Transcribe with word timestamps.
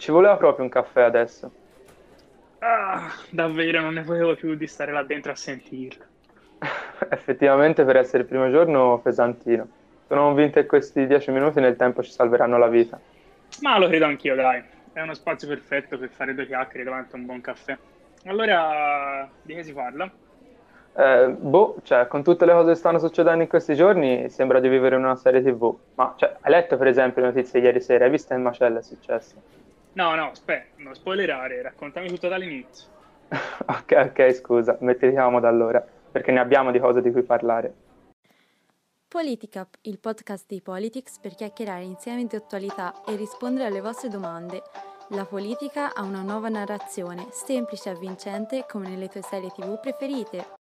ci 0.00 0.10
voleva 0.10 0.36
proprio 0.36 0.64
un 0.64 0.70
caffè 0.70 1.02
adesso. 1.02 1.50
Ah, 2.60 3.12
davvero 3.28 3.82
non 3.82 3.94
ne 3.94 4.02
potevo 4.02 4.34
più 4.34 4.54
di 4.54 4.66
stare 4.66 4.92
là 4.92 5.02
dentro 5.02 5.30
a 5.30 5.34
sentirlo. 5.34 6.04
Effettivamente 7.10 7.84
per 7.84 7.96
essere 7.96 8.22
il 8.22 8.28
primo 8.28 8.50
giorno 8.50 8.98
pesantino. 8.98 9.68
Se 10.08 10.14
non 10.14 10.34
vinte 10.34 10.64
questi 10.64 11.06
dieci 11.06 11.30
minuti 11.30 11.60
nel 11.60 11.76
tempo 11.76 12.02
ci 12.02 12.10
salveranno 12.10 12.56
la 12.56 12.68
vita. 12.68 12.98
Ma 13.60 13.78
lo 13.78 13.88
credo 13.88 14.06
anch'io, 14.06 14.34
dai. 14.34 14.64
È 14.92 15.02
uno 15.02 15.14
spazio 15.14 15.46
perfetto 15.46 15.98
per 15.98 16.08
fare 16.08 16.34
due 16.34 16.46
chiacchiere 16.46 16.84
davanti 16.84 17.14
a 17.14 17.18
un 17.18 17.26
buon 17.26 17.40
caffè. 17.42 17.76
Allora, 18.24 19.28
di 19.42 19.54
che 19.54 19.62
si 19.62 19.74
parla? 19.74 20.10
Eh, 20.96 21.28
boh, 21.28 21.76
cioè, 21.82 22.06
con 22.08 22.22
tutte 22.22 22.46
le 22.46 22.52
cose 22.52 22.70
che 22.70 22.74
stanno 22.74 22.98
succedendo 22.98 23.42
in 23.42 23.48
questi 23.48 23.74
giorni, 23.74 24.30
sembra 24.30 24.60
di 24.60 24.68
vivere 24.68 24.96
in 24.96 25.04
una 25.04 25.16
serie 25.16 25.42
TV. 25.42 25.78
Ma, 25.94 26.14
cioè, 26.16 26.36
hai 26.40 26.50
letto 26.50 26.78
per 26.78 26.86
esempio 26.86 27.20
le 27.20 27.28
notizie 27.28 27.60
ieri 27.60 27.80
sera? 27.80 28.06
Hai 28.06 28.10
visto 28.10 28.34
che 28.34 28.40
macello 28.40 28.78
è 28.78 28.82
successo? 28.82 29.42
No, 29.92 30.14
no, 30.14 30.30
aspetta, 30.30 30.82
non 30.82 30.94
spoilerare, 30.94 31.62
raccontami 31.62 32.08
tutto 32.08 32.28
dall'inizio. 32.28 32.88
ok, 33.30 34.10
ok, 34.10 34.32
scusa, 34.32 34.76
mettiamo 34.80 35.40
da 35.40 35.48
allora, 35.48 35.84
perché 36.10 36.32
ne 36.32 36.40
abbiamo 36.40 36.70
di 36.70 36.78
cose 36.78 37.00
di 37.02 37.10
cui 37.10 37.22
parlare. 37.22 37.74
Politicap, 39.08 39.74
il 39.82 39.98
podcast 39.98 40.44
di 40.46 40.60
Politics 40.60 41.18
per 41.18 41.34
chiacchierare 41.34 41.82
insieme 41.82 42.26
di 42.26 42.36
attualità 42.36 43.02
e 43.04 43.16
rispondere 43.16 43.66
alle 43.66 43.80
vostre 43.80 44.08
domande. 44.08 44.62
La 45.08 45.24
politica 45.24 45.92
ha 45.92 46.02
una 46.02 46.22
nuova 46.22 46.48
narrazione, 46.48 47.26
semplice 47.32 47.88
e 47.88 47.92
avvincente 47.92 48.66
come 48.68 48.88
nelle 48.88 49.08
tue 49.08 49.22
serie 49.22 49.50
tv 49.50 49.80
preferite. 49.80 50.59